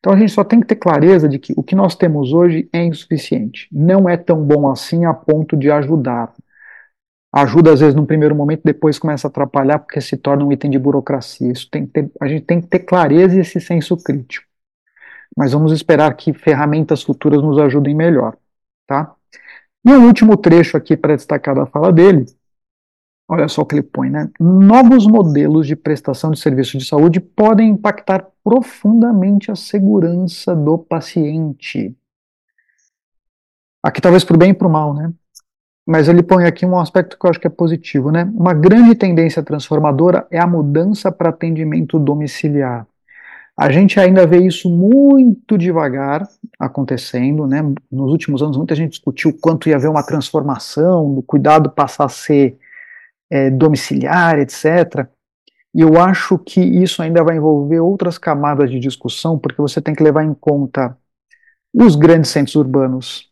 Então 0.00 0.12
a 0.12 0.16
gente 0.18 0.32
só 0.32 0.44
tem 0.44 0.60
que 0.60 0.66
ter 0.66 0.76
clareza 0.76 1.28
de 1.28 1.38
que 1.38 1.54
o 1.56 1.62
que 1.62 1.74
nós 1.74 1.94
temos 1.94 2.32
hoje 2.32 2.68
é 2.72 2.84
insuficiente. 2.84 3.68
Não 3.72 4.08
é 4.08 4.16
tão 4.16 4.44
bom 4.44 4.70
assim 4.70 5.04
a 5.06 5.14
ponto 5.14 5.56
de 5.56 5.70
ajudar. 5.70 6.34
ajuda 7.32 7.72
às 7.72 7.80
vezes 7.80 7.94
num 7.94 8.06
primeiro 8.06 8.34
momento, 8.34 8.62
depois 8.64 8.98
começa 8.98 9.26
a 9.26 9.30
atrapalhar 9.30 9.78
porque 9.78 10.00
se 10.00 10.16
torna 10.16 10.44
um 10.44 10.52
item 10.52 10.70
de 10.70 10.78
burocracia. 10.78 11.50
Isso 11.50 11.68
tem 11.70 11.86
ter, 11.86 12.10
a 12.20 12.28
gente 12.28 12.44
tem 12.44 12.60
que 12.60 12.66
ter 12.66 12.80
clareza 12.80 13.36
e 13.36 13.40
esse 13.40 13.60
senso 13.60 13.96
crítico. 13.96 14.53
Mas 15.36 15.52
vamos 15.52 15.72
esperar 15.72 16.14
que 16.14 16.32
ferramentas 16.32 17.02
futuras 17.02 17.42
nos 17.42 17.58
ajudem 17.58 17.94
melhor, 17.94 18.36
tá? 18.86 19.14
E 19.84 19.90
um 19.90 20.06
último 20.06 20.36
trecho 20.36 20.76
aqui 20.76 20.96
para 20.96 21.16
destacar 21.16 21.54
da 21.54 21.66
fala 21.66 21.92
dele, 21.92 22.24
olha 23.28 23.48
só 23.48 23.62
o 23.62 23.66
que 23.66 23.74
ele 23.74 23.82
põe, 23.82 24.08
né? 24.08 24.30
Novos 24.40 25.06
modelos 25.06 25.66
de 25.66 25.76
prestação 25.76 26.30
de 26.30 26.38
serviço 26.38 26.78
de 26.78 26.84
saúde 26.84 27.20
podem 27.20 27.70
impactar 27.70 28.26
profundamente 28.42 29.50
a 29.50 29.56
segurança 29.56 30.54
do 30.54 30.78
paciente. 30.78 31.94
Aqui 33.82 34.00
talvez 34.00 34.24
para 34.24 34.34
o 34.34 34.38
bem 34.38 34.50
e 34.50 34.54
para 34.54 34.66
o 34.66 34.70
mal, 34.70 34.94
né? 34.94 35.12
Mas 35.86 36.08
ele 36.08 36.22
põe 36.22 36.46
aqui 36.46 36.64
um 36.64 36.78
aspecto 36.78 37.18
que 37.18 37.26
eu 37.26 37.30
acho 37.30 37.38
que 37.38 37.46
é 37.46 37.50
positivo, 37.50 38.10
né? 38.10 38.24
Uma 38.34 38.54
grande 38.54 38.94
tendência 38.94 39.42
transformadora 39.42 40.26
é 40.30 40.38
a 40.38 40.46
mudança 40.46 41.12
para 41.12 41.28
atendimento 41.28 41.98
domiciliar. 41.98 42.86
A 43.56 43.70
gente 43.70 44.00
ainda 44.00 44.26
vê 44.26 44.38
isso 44.38 44.68
muito 44.68 45.56
devagar 45.56 46.28
acontecendo, 46.58 47.46
né? 47.46 47.62
Nos 47.90 48.10
últimos 48.10 48.42
anos, 48.42 48.56
muita 48.56 48.74
gente 48.74 48.90
discutiu 48.90 49.32
quanto 49.40 49.68
ia 49.68 49.76
haver 49.76 49.88
uma 49.88 50.04
transformação, 50.04 51.18
o 51.18 51.22
cuidado 51.22 51.70
passar 51.70 52.06
a 52.06 52.08
ser 52.08 52.58
é, 53.30 53.50
domiciliar, 53.50 54.40
etc. 54.40 55.08
E 55.72 55.80
eu 55.80 56.00
acho 56.00 56.36
que 56.38 56.60
isso 56.60 57.00
ainda 57.00 57.22
vai 57.22 57.36
envolver 57.36 57.78
outras 57.80 58.18
camadas 58.18 58.70
de 58.70 58.80
discussão, 58.80 59.38
porque 59.38 59.60
você 59.60 59.80
tem 59.80 59.94
que 59.94 60.02
levar 60.02 60.24
em 60.24 60.34
conta 60.34 60.96
os 61.72 61.94
grandes 61.96 62.30
centros 62.30 62.56
urbanos, 62.56 63.30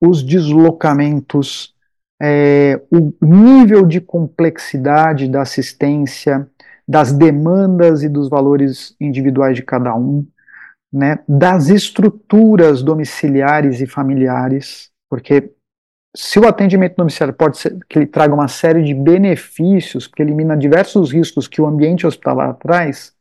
os 0.00 0.22
deslocamentos, 0.22 1.74
é, 2.20 2.80
o 2.90 3.12
nível 3.24 3.86
de 3.86 4.00
complexidade 4.00 5.28
da 5.28 5.42
assistência, 5.42 6.48
das 6.86 7.12
demandas 7.12 8.02
e 8.02 8.08
dos 8.08 8.28
valores 8.28 8.94
individuais 9.00 9.56
de 9.56 9.62
cada 9.62 9.94
um, 9.94 10.26
né, 10.92 11.20
das 11.26 11.68
estruturas 11.68 12.82
domiciliares 12.82 13.80
e 13.80 13.86
familiares, 13.86 14.90
porque 15.08 15.52
se 16.14 16.38
o 16.38 16.46
atendimento 16.46 16.96
domiciliar 16.96 17.34
pode 17.34 17.56
ser 17.56 17.78
que 17.88 17.98
ele 17.98 18.06
traga 18.06 18.34
uma 18.34 18.48
série 18.48 18.82
de 18.82 18.94
benefícios, 18.94 20.06
que 20.06 20.20
elimina 20.20 20.56
diversos 20.56 21.10
riscos 21.10 21.48
que 21.48 21.60
o 21.60 21.66
ambiente 21.66 22.06
hospitalar 22.06 22.54
traz, 22.54 23.14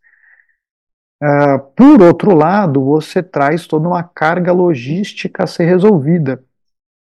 uh, 1.23 1.59
por 1.73 2.01
outro 2.01 2.35
lado, 2.35 2.83
você 2.83 3.23
traz 3.23 3.65
toda 3.65 3.87
uma 3.87 4.03
carga 4.03 4.51
logística 4.51 5.43
a 5.43 5.47
ser 5.47 5.65
resolvida. 5.65 6.43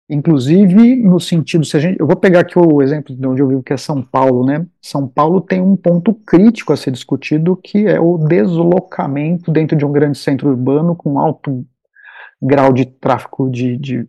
Inclusive, 0.08 0.96
no 0.98 1.20
sentido, 1.20 1.66
se 1.66 1.76
a 1.76 1.80
gente, 1.80 2.00
eu 2.00 2.06
vou 2.06 2.16
pegar 2.16 2.42
aqui 2.42 2.60
o 2.60 2.82
exemplo 2.82 3.16
de 3.16 3.28
onde 3.28 3.42
eu 3.42 3.48
vivo, 3.48 3.64
que 3.64 3.74
é 3.74 3.78
São 3.78 4.04
Paulo, 4.04 4.46
né? 4.46 4.66
São 4.80 5.08
Paulo 5.08 5.42
tem 5.42 5.60
um 5.60 5.76
ponto 5.76 6.14
crítico 6.14 6.72
a 6.72 6.78
ser 6.78 6.92
discutido, 6.92 7.56
que 7.56 7.88
é 7.88 8.00
o 8.00 8.20
deslocamento 8.20 9.52
dentro 9.52 9.76
de 9.76 9.84
um 9.84 9.92
grande 9.92 10.18
centro 10.20 10.50
urbano 10.50 10.96
com 10.96 11.20
alto 11.20 11.66
grau 12.40 12.72
de 12.72 12.86
tráfego 12.86 13.50
de, 13.50 13.78
de, 13.78 14.08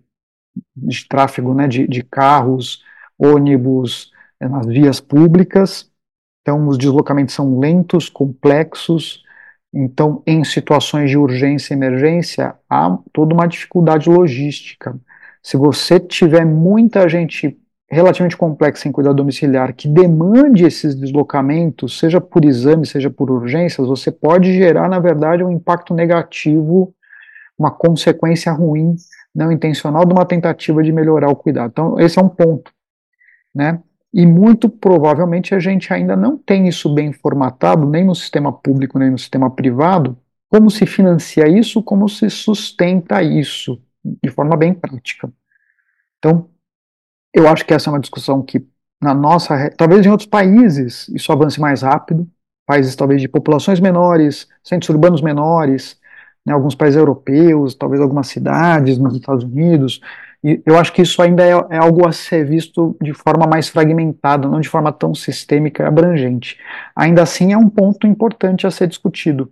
de 0.76 1.08
tráfego, 1.08 1.54
né, 1.54 1.66
de, 1.66 1.88
de 1.88 2.02
carros, 2.02 2.82
ônibus, 3.18 4.10
é, 4.38 4.46
nas 4.46 4.66
vias 4.66 5.00
públicas. 5.00 5.90
Então, 6.42 6.68
os 6.68 6.76
deslocamentos 6.76 7.34
são 7.34 7.58
lentos, 7.58 8.10
complexos. 8.10 9.24
Então, 9.72 10.22
em 10.26 10.44
situações 10.44 11.08
de 11.08 11.16
urgência 11.16 11.72
e 11.72 11.76
emergência, 11.76 12.54
há 12.68 12.98
toda 13.14 13.32
uma 13.32 13.48
dificuldade 13.48 14.10
logística 14.10 14.94
se 15.46 15.56
você 15.56 16.00
tiver 16.00 16.44
muita 16.44 17.08
gente 17.08 17.56
relativamente 17.88 18.36
complexa 18.36 18.88
em 18.88 18.90
cuidado 18.90 19.14
domiciliar 19.14 19.72
que 19.74 19.86
demande 19.86 20.64
esses 20.64 20.92
deslocamentos, 20.96 22.00
seja 22.00 22.20
por 22.20 22.44
exame, 22.44 22.84
seja 22.84 23.10
por 23.10 23.30
urgências, 23.30 23.86
você 23.86 24.10
pode 24.10 24.52
gerar, 24.52 24.88
na 24.88 24.98
verdade, 24.98 25.44
um 25.44 25.50
impacto 25.52 25.94
negativo, 25.94 26.92
uma 27.56 27.70
consequência 27.70 28.50
ruim, 28.50 28.96
não 29.32 29.52
intencional, 29.52 30.04
de 30.04 30.12
uma 30.12 30.26
tentativa 30.26 30.82
de 30.82 30.90
melhorar 30.90 31.30
o 31.30 31.36
cuidado. 31.36 31.70
Então, 31.70 32.00
esse 32.00 32.18
é 32.18 32.22
um 32.22 32.28
ponto, 32.28 32.72
né? 33.54 33.80
E 34.12 34.26
muito 34.26 34.68
provavelmente 34.68 35.54
a 35.54 35.60
gente 35.60 35.92
ainda 35.92 36.16
não 36.16 36.36
tem 36.36 36.66
isso 36.66 36.92
bem 36.92 37.12
formatado, 37.12 37.88
nem 37.88 38.04
no 38.04 38.16
sistema 38.16 38.52
público, 38.52 38.98
nem 38.98 39.12
no 39.12 39.18
sistema 39.18 39.48
privado, 39.48 40.18
como 40.48 40.72
se 40.72 40.86
financia 40.86 41.46
isso, 41.46 41.80
como 41.84 42.08
se 42.08 42.28
sustenta 42.30 43.22
isso 43.22 43.80
de 44.22 44.30
forma 44.30 44.56
bem 44.56 44.74
prática. 44.74 45.30
Então, 46.18 46.48
eu 47.32 47.48
acho 47.48 47.64
que 47.64 47.74
essa 47.74 47.90
é 47.90 47.92
uma 47.92 48.00
discussão 48.00 48.42
que, 48.42 48.66
na 49.00 49.14
nossa. 49.14 49.70
Talvez 49.76 50.04
em 50.04 50.10
outros 50.10 50.28
países 50.28 51.08
isso 51.08 51.32
avance 51.32 51.60
mais 51.60 51.82
rápido, 51.82 52.28
países 52.66 52.96
talvez 52.96 53.20
de 53.20 53.28
populações 53.28 53.80
menores, 53.80 54.48
centros 54.64 54.88
urbanos 54.90 55.20
menores, 55.20 56.00
né, 56.44 56.52
alguns 56.54 56.74
países 56.74 56.98
europeus, 56.98 57.74
talvez 57.74 58.00
algumas 58.00 58.28
cidades 58.28 58.98
nos 58.98 59.14
Estados 59.14 59.44
Unidos. 59.44 60.00
E 60.42 60.62
eu 60.64 60.78
acho 60.78 60.92
que 60.92 61.02
isso 61.02 61.20
ainda 61.20 61.44
é, 61.44 61.50
é 61.70 61.78
algo 61.78 62.06
a 62.06 62.12
ser 62.12 62.44
visto 62.44 62.96
de 63.02 63.12
forma 63.12 63.46
mais 63.46 63.68
fragmentada, 63.68 64.48
não 64.48 64.60
de 64.60 64.68
forma 64.68 64.92
tão 64.92 65.14
sistêmica 65.14 65.82
e 65.82 65.86
abrangente. 65.86 66.58
Ainda 66.94 67.22
assim, 67.22 67.52
é 67.52 67.58
um 67.58 67.68
ponto 67.68 68.06
importante 68.06 68.66
a 68.66 68.70
ser 68.70 68.86
discutido 68.86 69.50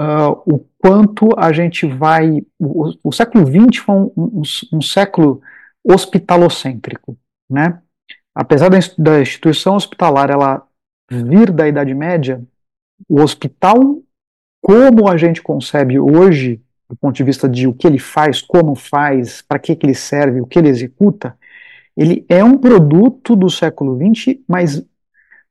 uh, 0.00 0.42
o 0.46 0.64
quanto 0.78 1.28
a 1.36 1.52
gente 1.52 1.86
vai. 1.86 2.42
O, 2.58 2.92
o 3.04 3.12
século 3.12 3.46
XX 3.46 3.82
foi 3.84 3.94
um, 3.94 4.12
um, 4.16 4.42
um, 4.72 4.80
século 4.80 5.42
hospitalocêntrico, 5.84 7.18
né? 7.48 7.80
Apesar 8.34 8.70
da, 8.70 8.78
da 8.96 9.20
instituição 9.20 9.76
hospitalar 9.76 10.30
ela 10.30 10.66
vir 11.10 11.50
da 11.52 11.68
Idade 11.68 11.92
Média, 11.94 12.42
o 13.08 13.20
hospital, 13.20 14.00
como 14.62 15.08
a 15.08 15.16
gente 15.16 15.42
concebe 15.42 15.98
hoje, 15.98 16.62
do 16.88 16.96
ponto 16.96 17.16
de 17.16 17.24
vista 17.24 17.48
de 17.48 17.66
o 17.66 17.74
que 17.74 17.86
ele 17.86 17.98
faz, 17.98 18.40
como 18.40 18.74
faz, 18.74 19.42
para 19.42 19.58
que, 19.58 19.74
que 19.74 19.84
ele 19.84 19.94
serve, 19.94 20.40
o 20.40 20.46
que 20.46 20.58
ele 20.58 20.68
executa, 20.68 21.36
ele 21.96 22.24
é 22.28 22.42
um 22.42 22.56
produto 22.56 23.34
do 23.34 23.50
século 23.50 23.98
XX, 23.98 24.38
mas 24.48 24.84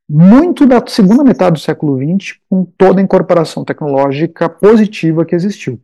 muito 0.10 0.66
da 0.66 0.84
segunda 0.88 1.24
metade 1.24 1.54
do 1.54 1.60
século 1.60 1.96
XX, 1.98 2.39
com 2.50 2.66
toda 2.66 3.00
a 3.00 3.04
incorporação 3.04 3.63
tecnológica 3.63 4.50
positiva 4.50 5.24
que 5.24 5.36
existiu. 5.36 5.80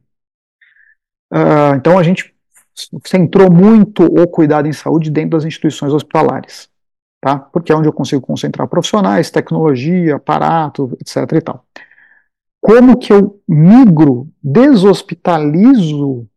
Uh, 1.31 1.75
então 1.75 1.99
a 1.99 2.01
gente 2.01 2.33
centrou 3.05 3.51
muito 3.51 4.03
o 4.03 4.27
cuidado 4.27 4.67
em 4.67 4.73
saúde 4.73 5.11
dentro 5.11 5.31
das 5.31 5.45
instituições 5.45 5.93
hospitalares, 5.93 6.69
tá? 7.21 7.37
Porque 7.37 7.71
é 7.71 7.75
onde 7.75 7.87
eu 7.87 7.93
consigo 7.93 8.21
concentrar 8.25 8.67
profissionais, 8.67 9.29
tecnologia, 9.29 10.15
aparato, 10.15 10.97
etc. 10.99 11.17
e 11.33 11.41
tal. 11.41 11.65
Como 12.59 12.97
que 12.97 13.13
eu 13.13 13.39
migro, 13.47 14.27
deshospitalizo, 14.41 16.27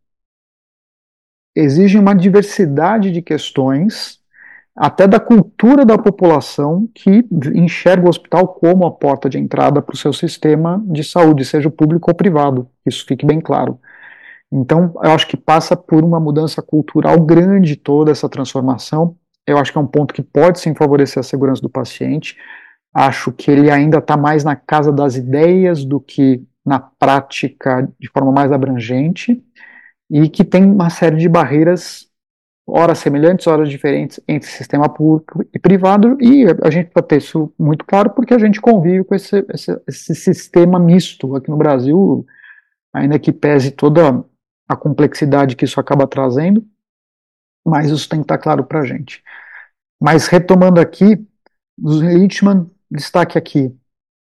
exige 1.55 1.97
uma 1.97 2.13
diversidade 2.13 3.11
de 3.11 3.21
questões 3.21 4.18
até 4.79 5.05
da 5.05 5.19
cultura 5.19 5.85
da 5.85 5.97
população 5.97 6.87
que 6.95 7.27
enxerga 7.53 8.05
o 8.05 8.09
hospital 8.09 8.47
como 8.47 8.85
a 8.85 8.91
porta 8.91 9.29
de 9.29 9.37
entrada 9.37 9.81
para 9.81 9.93
o 9.93 9.97
seu 9.97 10.13
sistema 10.13 10.81
de 10.87 11.03
saúde, 11.03 11.43
seja 11.43 11.69
público 11.69 12.09
ou 12.09 12.15
privado. 12.15 12.65
Isso 12.85 13.05
fique 13.05 13.25
bem 13.25 13.41
claro. 13.41 13.77
Então, 14.49 14.93
eu 15.03 15.11
acho 15.11 15.27
que 15.27 15.35
passa 15.35 15.75
por 15.75 16.01
uma 16.01 16.17
mudança 16.17 16.61
cultural 16.61 17.19
grande 17.19 17.75
toda 17.75 18.11
essa 18.11 18.29
transformação. 18.29 19.17
Eu 19.45 19.57
acho 19.57 19.73
que 19.73 19.77
é 19.77 19.81
um 19.81 19.85
ponto 19.85 20.13
que 20.13 20.23
pode 20.23 20.61
sim 20.61 20.73
favorecer 20.73 21.19
a 21.19 21.23
segurança 21.23 21.61
do 21.61 21.69
paciente. 21.69 22.37
Acho 22.93 23.33
que 23.33 23.51
ele 23.51 23.69
ainda 23.69 23.97
está 23.97 24.15
mais 24.15 24.45
na 24.45 24.55
casa 24.55 24.93
das 24.93 25.17
ideias 25.17 25.83
do 25.83 25.99
que 25.99 26.41
na 26.65 26.79
prática 26.79 27.85
de 27.99 28.09
forma 28.09 28.31
mais 28.31 28.49
abrangente 28.49 29.43
e 30.09 30.29
que 30.29 30.45
tem 30.45 30.63
uma 30.63 30.89
série 30.89 31.17
de 31.17 31.27
barreiras 31.27 32.08
horas 32.71 32.99
semelhantes, 32.99 33.47
horas 33.47 33.69
diferentes 33.69 34.19
entre 34.27 34.49
sistema 34.49 34.89
público 34.89 35.45
e 35.53 35.59
privado, 35.59 36.17
e 36.21 36.45
a 36.63 36.69
gente 36.69 36.89
precisa 36.89 37.07
ter 37.07 37.17
isso 37.17 37.53
muito 37.57 37.85
claro 37.85 38.09
porque 38.11 38.33
a 38.33 38.39
gente 38.39 38.61
convive 38.61 39.03
com 39.03 39.15
esse, 39.15 39.45
esse, 39.53 39.81
esse 39.87 40.15
sistema 40.15 40.79
misto 40.79 41.35
aqui 41.35 41.49
no 41.49 41.57
Brasil, 41.57 42.25
ainda 42.93 43.19
que 43.19 43.31
pese 43.31 43.71
toda 43.71 44.23
a 44.67 44.75
complexidade 44.75 45.55
que 45.55 45.65
isso 45.65 45.79
acaba 45.79 46.07
trazendo, 46.07 46.65
mas 47.65 47.89
isso 47.89 48.07
tem 48.07 48.19
que 48.19 48.25
estar 48.25 48.37
claro 48.37 48.63
para 48.63 48.81
a 48.81 48.85
gente. 48.85 49.23
Mas 49.99 50.27
retomando 50.27 50.79
aqui, 50.79 51.25
os 51.81 51.99
Lichtman 52.01 52.69
destaque 52.89 53.37
aqui, 53.37 53.75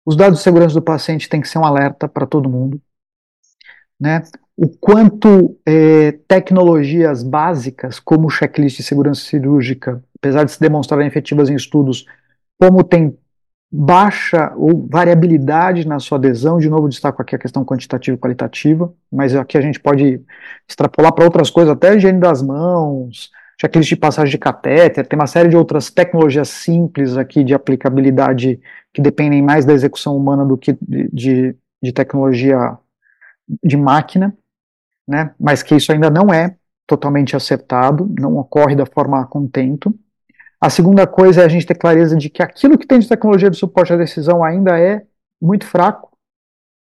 os 0.06 0.16
dados 0.16 0.40
de 0.40 0.44
segurança 0.44 0.76
do 0.76 0.82
paciente 0.82 1.30
têm 1.30 1.42
que 1.42 1.48
ser 1.48 1.60
um 1.60 1.66
alerta 1.66 2.08
para 2.08 2.26
todo 2.26 2.50
mundo, 2.50 2.82
né? 4.00 4.24
o 4.62 4.68
quanto 4.68 5.58
é, 5.66 6.12
tecnologias 6.28 7.24
básicas, 7.24 7.98
como 7.98 8.28
o 8.28 8.30
checklist 8.30 8.76
de 8.76 8.84
segurança 8.84 9.22
cirúrgica, 9.22 10.04
apesar 10.18 10.44
de 10.44 10.52
se 10.52 10.60
demonstrarem 10.60 11.08
efetivas 11.08 11.50
em 11.50 11.56
estudos, 11.56 12.06
como 12.60 12.84
tem 12.84 13.18
baixa 13.72 14.52
ou 14.58 14.86
variabilidade 14.86 15.88
na 15.88 15.98
sua 15.98 16.18
adesão, 16.18 16.60
de 16.60 16.70
novo 16.70 16.90
destaco 16.90 17.22
aqui 17.22 17.36
a 17.36 17.40
questão 17.40 17.64
quantitativa 17.64 18.18
e 18.18 18.20
qualitativa, 18.20 18.94
mas 19.10 19.34
aqui 19.34 19.58
a 19.58 19.62
gente 19.62 19.80
pode 19.80 20.22
extrapolar 20.68 21.14
para 21.14 21.24
outras 21.24 21.50
coisas, 21.50 21.72
até 21.72 21.96
higiene 21.96 22.20
das 22.20 22.42
mãos, 22.42 23.30
checklist 23.62 23.88
de 23.88 23.96
passagem 23.96 24.32
de 24.32 24.38
catéter, 24.38 25.08
tem 25.08 25.18
uma 25.18 25.28
série 25.28 25.48
de 25.48 25.56
outras 25.56 25.90
tecnologias 25.90 26.50
simples 26.50 27.16
aqui 27.16 27.46
de 27.46 27.54
aplicabilidade 27.54 28.60
que 28.94 29.02
dependem 29.02 29.42
mais 29.42 29.64
da 29.64 29.72
execução 29.72 30.18
humana 30.18 30.44
do 30.44 30.58
que 30.58 30.78
de, 30.82 31.10
de, 31.14 31.56
de 31.82 31.94
tecnologia 31.94 32.78
de 33.64 33.78
máquina, 33.78 34.36
né? 35.08 35.34
Mas 35.40 35.64
que 35.64 35.76
isso 35.76 35.92
ainda 35.92 36.10
não 36.10 36.34
é 36.34 36.56
totalmente 36.86 37.36
acertado, 37.36 38.12
não 38.20 38.38
ocorre 38.38 38.76
da 38.76 38.86
forma 38.86 39.22
a 39.22 39.26
contento. 39.26 39.94
A 40.60 40.70
segunda 40.70 41.08
coisa 41.08 41.42
é 41.42 41.46
a 41.46 41.48
gente 41.48 41.66
ter 41.66 41.76
clareza 41.76 42.18
de 42.18 42.30
que 42.30 42.44
aquilo 42.44 42.78
que 42.78 42.88
tem 42.88 43.00
de 43.00 43.08
tecnologia 43.08 43.50
de 43.50 43.58
suporte 43.58 43.94
à 43.94 43.98
decisão 43.98 44.44
ainda 44.44 44.78
é 44.78 45.06
muito 45.42 45.66
fraco, 45.66 46.12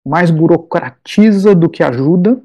mais 0.06 0.30
burocratiza 0.30 1.56
do 1.56 1.70
que 1.70 1.84
ajuda. 1.84 2.40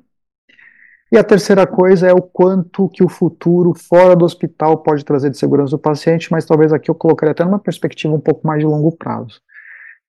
E 1.12 1.19
a 1.19 1.25
terceira 1.25 1.67
coisa 1.67 2.07
é 2.07 2.12
o 2.12 2.23
quanto 2.23 2.88
que 2.88 3.02
o 3.02 3.09
futuro 3.09 3.75
fora 3.75 4.14
do 4.14 4.25
hospital 4.25 4.79
pode 4.79 5.05
trazer 5.05 5.29
de 5.29 5.37
segurança 5.37 5.73
do 5.73 5.79
paciente, 5.79 6.31
mas 6.31 6.47
talvez 6.47 6.73
aqui 6.73 6.88
eu 6.88 6.95
colocaria 6.95 7.33
até 7.33 7.45
numa 7.45 7.59
perspectiva 7.59 8.14
um 8.14 8.21
pouco 8.21 8.47
mais 8.47 8.61
de 8.61 8.67
longo 8.67 8.93
prazo. 8.93 9.40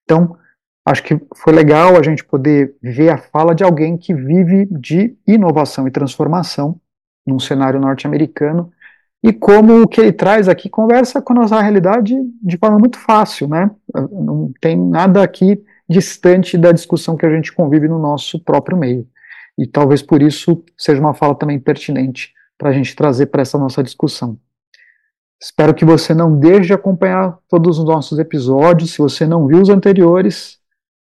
Então, 0.03 0.38
acho 0.85 1.03
que 1.03 1.19
foi 1.35 1.53
legal 1.53 1.97
a 1.97 2.03
gente 2.03 2.23
poder 2.23 2.75
ver 2.81 3.09
a 3.09 3.17
fala 3.17 3.53
de 3.53 3.63
alguém 3.63 3.97
que 3.97 4.13
vive 4.13 4.67
de 4.71 5.15
inovação 5.27 5.88
e 5.88 5.91
transformação 5.91 6.79
num 7.25 7.39
cenário 7.39 7.79
norte-americano 7.79 8.71
e 9.23 9.31
como 9.31 9.83
o 9.83 9.88
que 9.88 10.01
ele 10.01 10.11
traz 10.11 10.50
aqui 10.50 10.67
conversa 10.67 11.21
com 11.21 11.33
a 11.33 11.35
nossa 11.35 11.61
realidade 11.61 12.15
de 12.41 12.57
forma 12.57 12.79
muito 12.79 12.97
fácil, 12.97 13.47
né? 13.47 13.69
Não 13.93 14.51
tem 14.59 14.75
nada 14.75 15.21
aqui 15.21 15.63
distante 15.88 16.57
da 16.57 16.71
discussão 16.71 17.15
que 17.15 17.25
a 17.25 17.29
gente 17.29 17.53
convive 17.53 17.88
no 17.88 18.00
nosso 18.00 18.39
próprio 18.43 18.77
meio. 18.77 19.07
E 19.57 19.67
talvez 19.67 20.01
por 20.01 20.21
isso 20.23 20.63
seja 20.75 21.00
uma 21.00 21.13
fala 21.13 21.35
também 21.35 21.59
pertinente 21.59 22.33
para 22.57 22.69
a 22.69 22.73
gente 22.73 22.95
trazer 22.95 23.27
para 23.27 23.43
essa 23.43 23.59
nossa 23.59 23.83
discussão. 23.83 24.39
Espero 25.39 25.73
que 25.73 25.85
você 25.85 26.13
não 26.13 26.38
deixe 26.38 26.67
de 26.67 26.73
acompanhar 26.73 27.38
todos 27.47 27.77
os 27.79 27.85
nossos 27.85 28.17
episódios. 28.17 28.91
Se 28.91 29.00
você 29.00 29.27
não 29.27 29.45
viu 29.47 29.59
os 29.59 29.69
anteriores, 29.69 30.61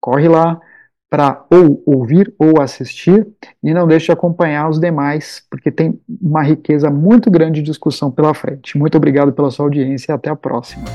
corre 0.05 0.27
lá, 0.27 0.61
para 1.09 1.43
ou 1.49 1.81
ouvir 1.83 2.31
ou 2.37 2.61
assistir 2.61 3.25
e 3.63 3.73
não 3.73 3.87
deixe 3.87 4.05
de 4.05 4.11
acompanhar 4.11 4.69
os 4.69 4.79
demais, 4.79 5.41
porque 5.49 5.71
tem 5.71 5.99
uma 6.21 6.43
riqueza 6.43 6.91
muito 6.91 7.31
grande 7.31 7.59
de 7.61 7.65
discussão 7.65 8.11
pela 8.11 8.33
frente. 8.35 8.77
Muito 8.77 8.95
obrigado 8.95 9.33
pela 9.33 9.49
sua 9.49 9.65
audiência 9.65 10.11
e 10.11 10.13
até 10.13 10.29
a 10.29 10.35
próxima. 10.35 10.85